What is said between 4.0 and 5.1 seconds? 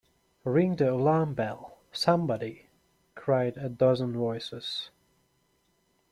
voices.